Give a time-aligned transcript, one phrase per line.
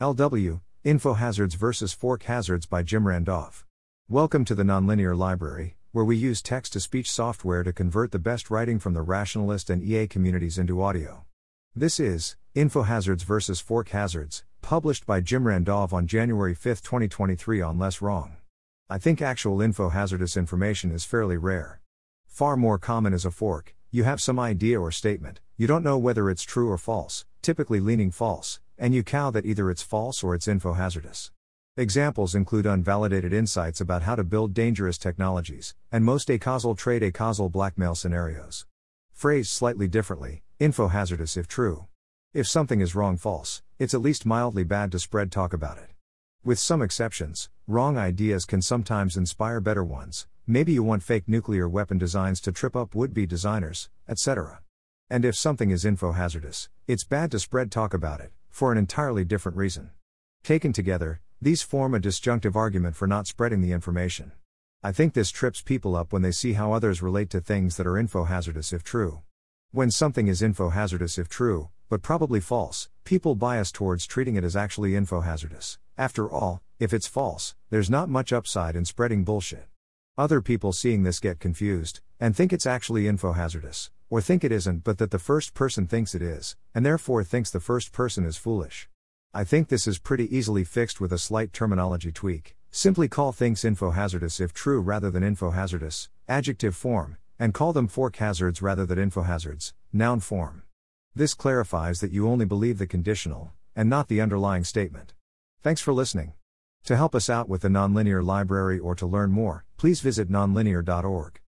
[0.00, 1.92] LW Info Hazards vs.
[1.92, 3.62] Fork Hazards by jimrandomh.
[4.08, 8.18] Welcome to the Nonlinear Library, where we use text to speech software to convert the
[8.18, 11.26] best writing from the rationalist and EA communities into audio.
[11.76, 13.60] This is Info Hazards vs.
[13.60, 18.32] Fork Hazards, published by jimrandomh on January 5, 2023 on LessWrong.
[18.90, 21.80] I think actual info hazardous information is fairly rare.
[22.26, 25.98] Far more common is a fork, you have some idea or statement, you don't know
[25.98, 30.22] whether it's true or false, typically leaning false, and you cow that either it's false
[30.22, 31.30] or it's info hazardous.
[31.76, 37.48] Examples include unvalidated insights about how to build dangerous technologies, and most acausal trade acausal
[37.48, 38.66] blackmail scenarios.
[39.12, 41.86] Phrased slightly differently, info hazardous if true.
[42.32, 45.90] If something is wrong false, it's at least mildly bad to spread talk about it.
[46.44, 51.68] With some exceptions, wrong ideas can sometimes inspire better ones, maybe you want fake nuclear
[51.68, 54.60] weapon designs to trip up would be designers, etc.
[55.08, 58.78] And if something is info hazardous, it's bad to spread talk about it, for an
[58.78, 59.90] entirely different reason.
[60.44, 64.30] Taken together, these form a disjunctive argument for not spreading the information.
[64.80, 67.86] I think this trips people up when they see how others relate to things that
[67.88, 69.22] are info hazardous if true.
[69.72, 74.44] When something is info hazardous if true, but probably false, people bias towards treating it
[74.44, 75.80] as actually info hazardous.
[75.98, 79.66] After all, if it's false, there's not much upside in spreading bullshit.
[80.16, 84.52] Other people seeing this get confused, and think it's actually info hazardous or think it
[84.52, 88.24] isn't but that the first person thinks it is, and therefore thinks the first person
[88.24, 88.88] is foolish.
[89.34, 92.54] I think this is pretty easily fixed with a slight terminology tweak.
[92.70, 97.72] Simply call things info hazardous if true rather than info hazardous, adjective form, and call
[97.72, 100.62] them fork hazards rather than info hazards, noun form.
[101.16, 105.12] This clarifies that you only believe the conditional, and not the underlying statement.
[105.60, 106.34] Thanks for listening.
[106.84, 111.40] To help us out with the Nonlinear Library or to learn more, please visit nonlinear.org.